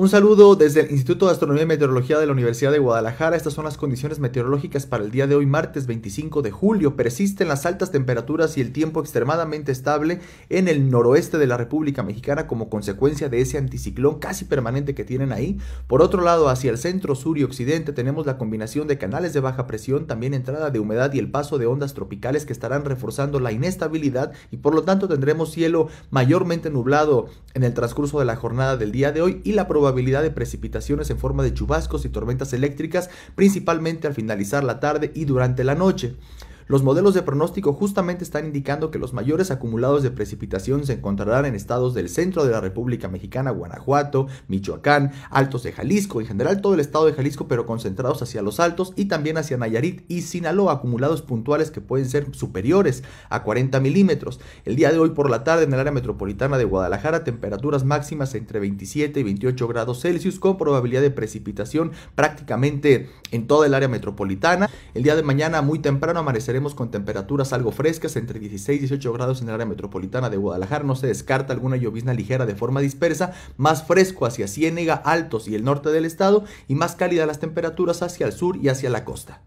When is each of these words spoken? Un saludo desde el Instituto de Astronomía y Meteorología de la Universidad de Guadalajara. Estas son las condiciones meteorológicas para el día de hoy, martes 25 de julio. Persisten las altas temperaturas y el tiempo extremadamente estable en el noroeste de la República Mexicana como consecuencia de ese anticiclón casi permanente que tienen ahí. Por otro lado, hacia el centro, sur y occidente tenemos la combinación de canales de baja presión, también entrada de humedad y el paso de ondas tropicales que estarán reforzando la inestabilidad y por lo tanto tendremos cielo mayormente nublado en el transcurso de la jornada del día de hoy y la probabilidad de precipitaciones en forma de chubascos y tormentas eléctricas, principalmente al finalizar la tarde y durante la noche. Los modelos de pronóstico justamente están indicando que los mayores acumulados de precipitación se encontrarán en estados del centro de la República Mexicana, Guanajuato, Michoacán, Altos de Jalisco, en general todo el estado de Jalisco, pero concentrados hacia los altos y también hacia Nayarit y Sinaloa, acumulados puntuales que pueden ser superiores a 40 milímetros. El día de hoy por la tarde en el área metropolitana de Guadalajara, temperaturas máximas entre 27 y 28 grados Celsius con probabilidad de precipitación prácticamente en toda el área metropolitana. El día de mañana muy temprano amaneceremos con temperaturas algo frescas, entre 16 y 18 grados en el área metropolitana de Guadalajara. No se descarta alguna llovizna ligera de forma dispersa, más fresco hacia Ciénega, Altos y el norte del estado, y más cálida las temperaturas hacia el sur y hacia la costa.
Un 0.00 0.08
saludo 0.08 0.56
desde 0.56 0.80
el 0.80 0.92
Instituto 0.92 1.26
de 1.26 1.32
Astronomía 1.32 1.64
y 1.64 1.66
Meteorología 1.66 2.18
de 2.18 2.24
la 2.24 2.32
Universidad 2.32 2.72
de 2.72 2.78
Guadalajara. 2.78 3.36
Estas 3.36 3.52
son 3.52 3.66
las 3.66 3.76
condiciones 3.76 4.18
meteorológicas 4.18 4.86
para 4.86 5.04
el 5.04 5.10
día 5.10 5.26
de 5.26 5.34
hoy, 5.34 5.44
martes 5.44 5.86
25 5.86 6.40
de 6.40 6.50
julio. 6.50 6.96
Persisten 6.96 7.48
las 7.48 7.66
altas 7.66 7.90
temperaturas 7.90 8.56
y 8.56 8.62
el 8.62 8.72
tiempo 8.72 9.00
extremadamente 9.00 9.72
estable 9.72 10.20
en 10.48 10.68
el 10.68 10.88
noroeste 10.88 11.36
de 11.36 11.46
la 11.46 11.58
República 11.58 12.02
Mexicana 12.02 12.46
como 12.46 12.70
consecuencia 12.70 13.28
de 13.28 13.42
ese 13.42 13.58
anticiclón 13.58 14.20
casi 14.20 14.46
permanente 14.46 14.94
que 14.94 15.04
tienen 15.04 15.32
ahí. 15.32 15.58
Por 15.86 16.00
otro 16.00 16.22
lado, 16.22 16.48
hacia 16.48 16.70
el 16.70 16.78
centro, 16.78 17.14
sur 17.14 17.36
y 17.36 17.44
occidente 17.44 17.92
tenemos 17.92 18.24
la 18.24 18.38
combinación 18.38 18.88
de 18.88 18.96
canales 18.96 19.34
de 19.34 19.40
baja 19.40 19.66
presión, 19.66 20.06
también 20.06 20.32
entrada 20.32 20.70
de 20.70 20.78
humedad 20.78 21.12
y 21.12 21.18
el 21.18 21.30
paso 21.30 21.58
de 21.58 21.66
ondas 21.66 21.92
tropicales 21.92 22.46
que 22.46 22.54
estarán 22.54 22.86
reforzando 22.86 23.38
la 23.38 23.52
inestabilidad 23.52 24.32
y 24.50 24.56
por 24.56 24.74
lo 24.74 24.82
tanto 24.82 25.08
tendremos 25.08 25.52
cielo 25.52 25.88
mayormente 26.08 26.70
nublado 26.70 27.28
en 27.54 27.64
el 27.64 27.74
transcurso 27.74 28.18
de 28.18 28.24
la 28.24 28.36
jornada 28.36 28.76
del 28.76 28.92
día 28.92 29.12
de 29.12 29.22
hoy 29.22 29.40
y 29.44 29.52
la 29.52 29.66
probabilidad 29.66 30.22
de 30.22 30.30
precipitaciones 30.30 31.10
en 31.10 31.18
forma 31.18 31.42
de 31.42 31.54
chubascos 31.54 32.04
y 32.04 32.08
tormentas 32.08 32.52
eléctricas, 32.52 33.10
principalmente 33.34 34.06
al 34.06 34.14
finalizar 34.14 34.64
la 34.64 34.80
tarde 34.80 35.12
y 35.14 35.24
durante 35.24 35.64
la 35.64 35.74
noche. 35.74 36.16
Los 36.70 36.84
modelos 36.84 37.14
de 37.14 37.22
pronóstico 37.22 37.72
justamente 37.72 38.22
están 38.22 38.46
indicando 38.46 38.92
que 38.92 39.00
los 39.00 39.12
mayores 39.12 39.50
acumulados 39.50 40.04
de 40.04 40.12
precipitación 40.12 40.86
se 40.86 40.92
encontrarán 40.92 41.44
en 41.44 41.56
estados 41.56 41.94
del 41.94 42.08
centro 42.08 42.44
de 42.44 42.52
la 42.52 42.60
República 42.60 43.08
Mexicana, 43.08 43.50
Guanajuato, 43.50 44.28
Michoacán, 44.46 45.10
Altos 45.30 45.64
de 45.64 45.72
Jalisco, 45.72 46.20
en 46.20 46.28
general 46.28 46.60
todo 46.60 46.74
el 46.74 46.78
estado 46.78 47.06
de 47.06 47.12
Jalisco, 47.12 47.48
pero 47.48 47.66
concentrados 47.66 48.22
hacia 48.22 48.40
los 48.40 48.60
altos 48.60 48.92
y 48.94 49.06
también 49.06 49.36
hacia 49.36 49.56
Nayarit 49.56 50.04
y 50.06 50.22
Sinaloa, 50.22 50.74
acumulados 50.74 51.22
puntuales 51.22 51.72
que 51.72 51.80
pueden 51.80 52.08
ser 52.08 52.32
superiores 52.36 53.02
a 53.30 53.42
40 53.42 53.80
milímetros. 53.80 54.38
El 54.64 54.76
día 54.76 54.92
de 54.92 55.00
hoy 55.00 55.10
por 55.10 55.28
la 55.28 55.42
tarde 55.42 55.64
en 55.64 55.74
el 55.74 55.80
área 55.80 55.90
metropolitana 55.90 56.56
de 56.56 56.66
Guadalajara, 56.66 57.24
temperaturas 57.24 57.82
máximas 57.82 58.36
entre 58.36 58.60
27 58.60 59.18
y 59.18 59.22
28 59.24 59.66
grados 59.66 60.02
Celsius 60.02 60.38
con 60.38 60.56
probabilidad 60.56 61.02
de 61.02 61.10
precipitación 61.10 61.90
prácticamente 62.14 63.08
en 63.30 63.46
toda 63.46 63.66
el 63.66 63.74
área 63.74 63.88
metropolitana. 63.88 64.68
El 64.94 65.02
día 65.02 65.16
de 65.16 65.22
mañana 65.22 65.62
muy 65.62 65.78
temprano 65.78 66.20
amaneceremos 66.20 66.74
con 66.74 66.90
temperaturas 66.90 67.52
algo 67.52 67.72
frescas, 67.72 68.16
entre 68.16 68.40
16 68.40 68.76
y 68.76 68.80
18 68.80 69.12
grados 69.12 69.42
en 69.42 69.48
el 69.48 69.54
área 69.54 69.66
metropolitana 69.66 70.30
de 70.30 70.36
Guadalajara. 70.36 70.84
No 70.84 70.96
se 70.96 71.06
descarta 71.06 71.52
alguna 71.52 71.76
llovizna 71.76 72.14
ligera 72.14 72.46
de 72.46 72.54
forma 72.54 72.80
dispersa, 72.80 73.32
más 73.56 73.84
fresco 73.84 74.26
hacia 74.26 74.48
Ciénega, 74.48 74.94
Altos 74.94 75.48
y 75.48 75.54
el 75.54 75.64
norte 75.64 75.90
del 75.90 76.04
estado, 76.04 76.44
y 76.68 76.74
más 76.74 76.96
cálida 76.96 77.26
las 77.26 77.40
temperaturas 77.40 78.02
hacia 78.02 78.26
el 78.26 78.32
sur 78.32 78.56
y 78.56 78.68
hacia 78.68 78.90
la 78.90 79.04
costa. 79.04 79.40